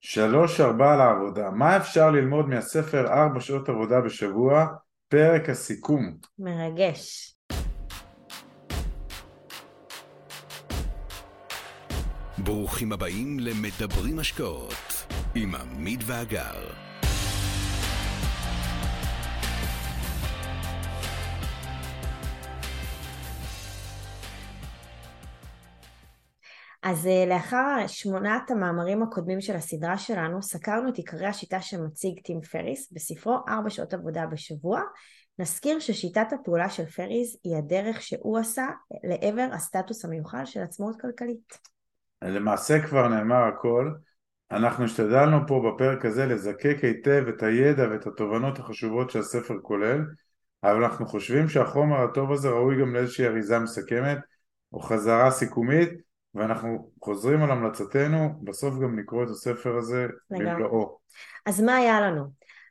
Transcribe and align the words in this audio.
שלוש 0.00 0.60
ארבע 0.60 0.96
לעבודה. 0.96 1.50
מה 1.50 1.76
אפשר 1.76 2.10
ללמוד 2.10 2.48
מהספר 2.48 3.06
ארבע 3.06 3.40
שעות 3.40 3.68
עבודה 3.68 4.00
בשבוע? 4.00 4.66
פרק 5.08 5.48
הסיכום. 5.48 6.16
מרגש. 6.38 7.34
ברוכים 12.38 12.92
הבאים 12.92 13.40
למדברים 13.40 14.18
השקעות 14.18 15.06
עם 15.34 15.54
עמית 15.54 16.00
ואגר. 16.06 16.89
אז 26.82 27.06
אה, 27.06 27.26
לאחר 27.26 27.86
שמונת 27.86 28.50
המאמרים 28.50 29.02
הקודמים 29.02 29.40
של 29.40 29.56
הסדרה 29.56 29.98
שלנו, 29.98 30.42
סקרנו 30.42 30.88
את 30.88 30.96
עיקרי 30.96 31.26
השיטה 31.26 31.60
שמציג 31.60 32.20
טים 32.20 32.40
פריס 32.40 32.92
בספרו 32.92 33.38
ארבע 33.48 33.70
שעות 33.70 33.94
עבודה 33.94 34.26
בשבוע. 34.26 34.82
נזכיר 35.38 35.80
ששיטת 35.80 36.26
הפעולה 36.32 36.70
של 36.70 36.86
פריס 36.86 37.36
היא 37.44 37.56
הדרך 37.56 38.02
שהוא 38.02 38.38
עשה 38.38 38.66
לעבר 39.04 39.48
הסטטוס 39.52 40.04
המיוחד 40.04 40.42
של 40.44 40.60
עצמאות 40.60 41.00
כלכלית. 41.00 41.58
למעשה 42.22 42.86
כבר 42.86 43.08
נאמר 43.08 43.42
הכל. 43.44 43.90
אנחנו 44.50 44.84
השתדלנו 44.84 45.38
פה 45.46 45.62
בפרק 45.68 46.04
הזה 46.04 46.26
לזקק 46.26 46.76
היטב 46.82 47.24
את 47.28 47.42
הידע 47.42 47.88
ואת 47.90 48.06
התובנות 48.06 48.58
החשובות 48.58 49.10
שהספר 49.10 49.54
כולל, 49.62 50.00
אבל 50.64 50.84
אנחנו 50.84 51.06
חושבים 51.06 51.48
שהחומר 51.48 51.96
הטוב 51.96 52.32
הזה 52.32 52.48
ראוי 52.48 52.80
גם 52.80 52.94
לאיזושהי 52.94 53.26
אריזה 53.26 53.58
מסכמת 53.58 54.18
או 54.72 54.80
חזרה 54.80 55.30
סיכומית. 55.30 56.09
ואנחנו 56.34 56.90
חוזרים 57.04 57.42
על 57.42 57.50
המלצתנו, 57.50 58.28
בסוף 58.42 58.74
גם 58.82 58.98
לקרוא 58.98 59.24
את 59.24 59.28
הספר 59.28 59.76
הזה 59.76 60.06
במלואו. 60.30 60.98
אז 61.46 61.60
מה 61.60 61.76
היה 61.76 62.00
לנו? 62.00 62.24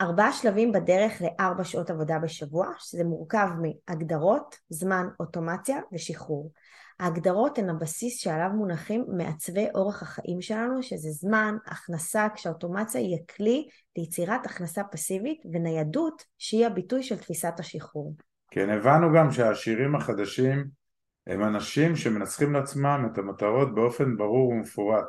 ארבעה 0.00 0.32
שלבים 0.32 0.72
בדרך 0.72 1.22
לארבע 1.22 1.64
שעות 1.64 1.90
עבודה 1.90 2.18
בשבוע, 2.18 2.66
שזה 2.78 3.04
מורכב 3.04 3.48
מהגדרות, 3.62 4.56
זמן, 4.68 5.06
אוטומציה 5.20 5.80
ושחרור. 5.92 6.52
ההגדרות 7.00 7.58
הן 7.58 7.70
הבסיס 7.70 8.20
שעליו 8.20 8.50
מונחים 8.54 9.04
מעצבי 9.16 9.66
אורח 9.74 10.02
החיים 10.02 10.40
שלנו, 10.40 10.82
שזה 10.82 11.10
זמן, 11.10 11.56
הכנסה, 11.66 12.26
כשהאוטומציה 12.34 13.00
היא 13.00 13.18
הכלי 13.22 13.68
ליצירת 13.96 14.46
הכנסה 14.46 14.84
פסיבית, 14.84 15.42
וניידות 15.52 16.24
שהיא 16.38 16.66
הביטוי 16.66 17.02
של 17.02 17.18
תפיסת 17.18 17.54
השחרור. 17.58 18.14
כן, 18.50 18.70
הבנו 18.70 19.06
גם 19.16 19.30
שהעשירים 19.30 19.94
החדשים 19.94 20.79
הם 21.26 21.44
אנשים 21.44 21.96
שמנסחים 21.96 22.52
לעצמם 22.52 23.08
את 23.12 23.18
המטרות 23.18 23.74
באופן 23.74 24.16
ברור 24.16 24.48
ומפורט. 24.48 25.06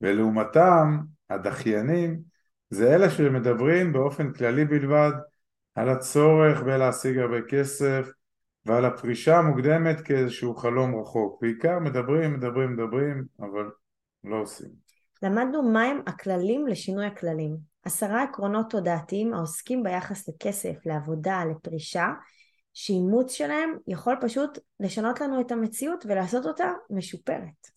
ולעומתם 0.00 0.98
הדחיינים 1.30 2.20
זה 2.70 2.94
אלה 2.94 3.10
שמדברים 3.10 3.92
באופן 3.92 4.32
כללי 4.32 4.64
בלבד 4.64 5.12
על 5.74 5.88
הצורך 5.88 6.62
בלהשיג 6.62 7.18
הרבה 7.18 7.42
כסף 7.48 8.08
ועל 8.66 8.84
הפרישה 8.84 9.38
המוקדמת 9.38 10.00
כאיזשהו 10.00 10.56
חלום 10.56 11.00
רחוק. 11.00 11.42
בעיקר 11.42 11.78
מדברים 11.78 12.32
מדברים 12.34 12.72
מדברים 12.72 13.24
אבל 13.40 13.70
לא 14.24 14.36
עושים. 14.36 14.70
למדנו 15.22 15.62
מהם 15.62 16.00
הכללים 16.06 16.66
לשינוי 16.66 17.06
הכללים. 17.06 17.56
עשרה 17.84 18.22
עקרונות 18.22 18.70
תודעתיים 18.70 19.34
העוסקים 19.34 19.82
ביחס 19.82 20.28
לכסף, 20.28 20.86
לעבודה, 20.86 21.44
לפרישה 21.44 22.06
שאימוץ 22.74 23.32
שלהם 23.32 23.70
יכול 23.86 24.16
פשוט 24.20 24.58
לשנות 24.80 25.20
לנו 25.20 25.40
את 25.40 25.52
המציאות 25.52 26.06
ולעשות 26.08 26.46
אותה 26.46 26.72
משופרת. 26.90 27.74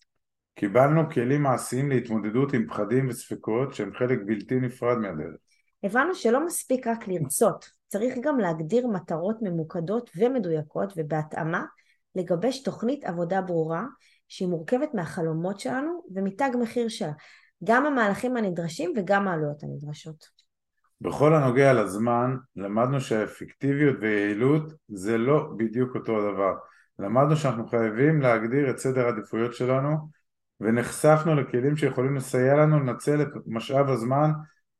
קיבלנו 0.56 1.10
כלים 1.10 1.44
מעשיים 1.44 1.90
להתמודדות 1.90 2.54
עם 2.54 2.68
פחדים 2.68 3.10
וספקות 3.10 3.74
שהם 3.74 3.92
חלק 3.94 4.20
בלתי 4.26 4.56
נפרד 4.56 4.98
מהדרך. 4.98 5.36
הבנו 5.84 6.16
שלא 6.16 6.46
מספיק 6.46 6.88
רק 6.88 7.08
לרצות, 7.08 7.70
צריך 7.88 8.16
גם 8.22 8.40
להגדיר 8.40 8.88
מטרות 8.88 9.38
ממוקדות 9.42 10.10
ומדויקות 10.16 10.94
ובהתאמה 10.98 11.66
לגבש 12.16 12.64
תוכנית 12.64 13.06
עבודה 13.06 13.42
ברורה 13.42 13.86
שהיא 14.28 14.48
מורכבת 14.48 14.94
מהחלומות 14.94 15.60
שלנו 15.60 16.04
ומתג 16.16 16.50
מחיר 16.62 16.88
שלה, 16.88 17.12
גם 17.64 17.86
המהלכים 17.86 18.38
הנדרשים 18.38 18.94
וגם 18.98 19.28
העלויות 19.28 19.64
הנדרשות. 19.64 20.47
בכל 21.02 21.36
הנוגע 21.36 21.74
לזמן, 21.74 22.36
למדנו 22.56 23.02
שהאפקטיביות 23.02 23.96
ויעילות 24.02 24.74
זה 24.88 25.18
לא 25.18 25.50
בדיוק 25.58 25.96
אותו 25.96 26.18
הדבר. 26.18 26.54
למדנו 27.00 27.36
שאנחנו 27.36 27.68
חייבים 27.68 28.22
להגדיר 28.22 28.70
את 28.70 28.78
סדר 28.78 29.06
העדיפויות 29.06 29.54
שלנו 29.54 29.98
ונחשפנו 30.62 31.36
לכלים 31.36 31.78
שיכולים 31.78 32.16
לסייע 32.16 32.56
לנו 32.56 32.80
לנצל 32.80 33.22
את 33.22 33.28
משאב 33.48 33.90
הזמן 33.90 34.32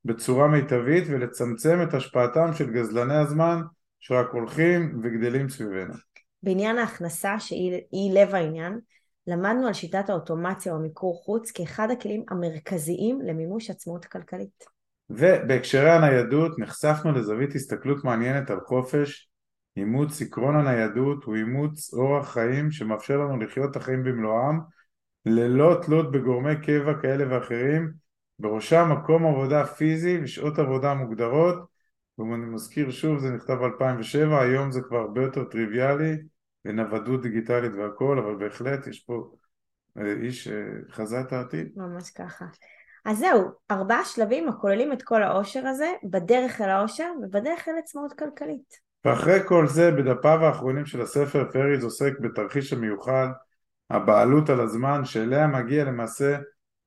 בצורה 0.06 0.48
מיטבית 0.48 1.04
ולצמצם 1.08 1.80
את 1.84 1.94
השפעתם 1.94 2.54
של 2.54 2.72
גזלני 2.72 3.16
הזמן 3.16 3.62
שרק 4.00 4.28
הולכים 4.32 5.00
וגדלים 5.04 5.50
סביבנו. 5.50 5.94
בעניין 6.44 6.78
ההכנסה 6.78 7.40
שהיא 7.40 8.14
לב 8.14 8.36
העניין, 8.36 8.80
למדנו 9.28 9.68
על 9.68 9.74
שיטת 9.74 10.10
האוטומציה 10.10 10.74
או 10.74 10.80
מיקור 10.80 11.22
חוץ 11.26 11.52
כאחד 11.52 11.92
הכלים 11.92 12.24
המרכזיים 12.30 13.22
למימוש 13.22 13.70
עצמאות 13.70 14.06
כלכלית. 14.06 14.77
ובהקשרי 15.10 15.92
הניידות 15.92 16.60
נחשפנו 16.60 17.12
לזווית 17.12 17.56
הסתכלות 17.56 18.04
מעניינת 18.04 18.50
על 18.50 18.60
חופש, 18.60 19.30
אימוץ 19.78 20.22
עקרון 20.22 20.56
הניידות 20.56 21.24
הוא 21.24 21.36
אימוץ 21.36 21.94
אורח 21.94 22.34
חיים 22.34 22.72
שמאפשר 22.72 23.18
לנו 23.18 23.40
לחיות 23.40 23.72
את 23.72 23.76
החיים 23.76 24.04
במלואם 24.04 24.60
ללא 25.26 25.80
תלות 25.86 26.12
בגורמי 26.12 26.62
קבע 26.62 27.02
כאלה 27.02 27.36
ואחרים, 27.36 27.92
בראשם 28.40 28.90
מקום 28.92 29.26
עבודה 29.26 29.66
פיזי 29.66 30.20
ושעות 30.24 30.60
עבודה 30.60 30.94
מוגדרות, 30.94 31.56
ואני 32.18 32.46
מזכיר 32.46 32.92
שוב 32.92 33.20
זה 33.20 33.30
נכתב 33.30 33.54
ב-2007, 33.54 34.36
היום 34.42 34.72
זה 34.72 34.82
כבר 34.82 34.98
הרבה 34.98 35.22
יותר 35.22 35.44
טריוויאלי, 35.44 36.18
ונוודות 36.66 37.22
דיגיטלית 37.22 37.72
והכל, 37.78 38.20
אבל 38.20 38.36
בהחלט 38.36 38.88
יש 38.88 39.00
פה 39.00 39.32
אה, 39.98 40.14
איש 40.22 40.48
שחזה 40.48 41.22
את 41.22 41.34
העתיד. 41.34 41.68
ממש 41.76 42.10
ככה. 42.10 42.46
אז 43.08 43.18
זהו, 43.18 43.44
ארבעה 43.72 44.06
שלבים 44.06 44.50
הכוללים 44.50 44.94
את 44.94 45.04
כל 45.04 45.24
העושר 45.24 45.68
הזה, 45.68 45.94
בדרך 46.04 46.62
אל 46.62 46.70
העושר 46.70 47.12
ובדרך 47.24 47.68
אל 47.68 47.74
עצמאות 47.80 48.14
כלכלית. 48.14 48.88
ואחרי 49.06 49.40
כל 49.46 49.68
זה, 49.68 49.92
בדפיו 49.92 50.46
האחרונים 50.46 50.86
של 50.86 51.02
הספר, 51.02 51.46
פריז 51.54 51.84
עוסק 51.84 52.14
בתרחיש 52.20 52.74
המיוחד, 52.74 53.28
הבעלות 53.90 54.50
על 54.50 54.62
הזמן, 54.62 55.06
שאליה 55.06 55.48
מגיע 55.48 55.86
למעשה 55.86 56.38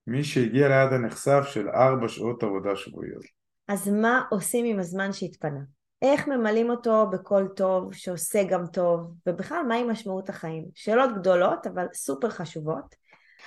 מי 0.07 0.25
שהגיע 0.25 0.69
ליד 0.69 0.93
הנחשף 0.93 1.43
של 1.45 1.69
ארבע 1.69 2.09
שעות 2.09 2.43
עבודה 2.43 2.77
שבועיות. 2.77 3.25
אז 3.69 3.89
מה 3.89 4.23
עושים 4.31 4.67
עם 4.67 4.79
הזמן 4.79 5.13
שהתפנה? 5.13 5.61
איך 6.03 6.29
ממלאים 6.29 6.71
אותו 6.71 7.07
בכל 7.13 7.47
טוב, 7.57 7.95
שעושה 7.95 8.45
גם 8.45 8.67
טוב, 8.67 9.13
ובכלל 9.27 9.63
מהי 9.69 9.85
משמעות 9.85 10.29
החיים? 10.29 10.65
שאלות 10.75 11.11
גדולות, 11.19 11.67
אבל 11.67 11.87
סופר 11.95 12.31
חשובות. 12.31 13.01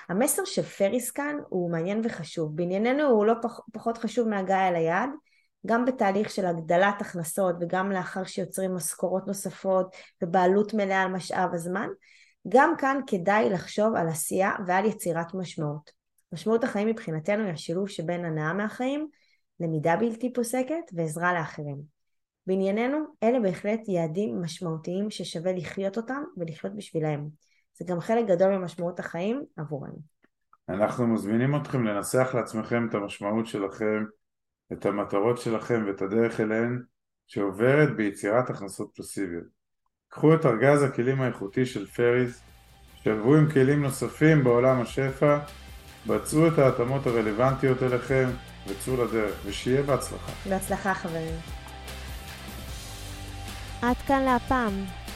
המסר 0.09 0.45
של 0.45 0.61
פריס 0.61 1.11
כאן 1.11 1.35
הוא 1.49 1.71
מעניין 1.71 2.01
וחשוב. 2.03 2.55
בענייננו 2.55 3.03
הוא 3.03 3.25
לא 3.25 3.33
פח, 3.41 3.59
פחות 3.73 3.97
חשוב 3.97 4.27
מהגעה 4.27 4.69
אל 4.69 4.75
היעד, 4.75 5.09
גם 5.65 5.85
בתהליך 5.85 6.29
של 6.29 6.45
הגדלת 6.45 7.01
הכנסות 7.01 7.55
וגם 7.61 7.91
לאחר 7.91 8.23
שיוצרים 8.23 8.75
משכורות 8.75 9.27
נוספות 9.27 9.95
ובעלות 10.23 10.73
מלאה 10.73 11.01
על 11.01 11.11
משאב 11.11 11.53
הזמן, 11.53 11.87
גם 12.47 12.73
כאן 12.77 12.99
כדאי 13.07 13.49
לחשוב 13.49 13.95
על 13.95 14.07
עשייה 14.07 14.51
ועל 14.67 14.85
יצירת 14.85 15.33
משמעות. 15.33 15.91
משמעות 16.33 16.63
החיים 16.63 16.87
מבחינתנו 16.87 17.43
היא 17.43 17.53
השילוב 17.53 17.89
שבין 17.89 18.25
הנאה 18.25 18.53
מהחיים, 18.53 19.07
למידה 19.59 19.95
בלתי 19.95 20.33
פוסקת 20.33 20.83
ועזרה 20.93 21.33
לאחרים. 21.33 21.81
בענייננו, 22.47 22.97
אלה 23.23 23.39
בהחלט 23.39 23.87
יעדים 23.87 24.41
משמעותיים 24.41 25.11
ששווה 25.11 25.53
לחיות 25.53 25.97
אותם 25.97 26.23
ולחיות 26.37 26.75
בשבילהם. 26.75 27.29
זה 27.73 27.85
גם 27.85 27.99
חלק 27.99 28.27
גדול 28.27 28.57
ממשמעות 28.57 28.99
החיים 28.99 29.43
עבורנו. 29.57 30.13
אנחנו 30.69 31.07
מזמינים 31.07 31.55
אתכם 31.55 31.83
לנסח 31.83 32.31
לעצמכם 32.33 32.87
את 32.89 32.93
המשמעות 32.93 33.47
שלכם, 33.47 34.05
את 34.73 34.85
המטרות 34.85 35.37
שלכם 35.37 35.83
ואת 35.87 36.01
הדרך 36.01 36.39
אליהן 36.39 36.83
שעוברת 37.27 37.95
ביצירת 37.95 38.49
הכנסות 38.49 38.91
פסיביות. 38.95 39.63
קחו 40.07 40.33
את 40.33 40.45
ארגז 40.45 40.83
הכלים 40.83 41.21
האיכותי 41.21 41.65
של 41.65 41.85
פריז, 41.87 42.41
שלבו 42.95 43.35
עם 43.35 43.51
כלים 43.51 43.81
נוספים 43.81 44.43
בעולם 44.43 44.81
השפע, 44.81 45.39
בצעו 46.07 46.47
את 46.47 46.59
ההתאמות 46.59 47.07
הרלוונטיות 47.07 47.83
אליכם 47.83 48.29
וצאו 48.67 49.03
לדרך, 49.03 49.41
ושיהיה 49.45 49.83
בהצלחה. 49.83 50.31
בהצלחה 50.49 50.93
חברים. 50.93 51.35
עד 53.81 53.95
כאן 54.07 54.23
להפעם. 54.23 54.73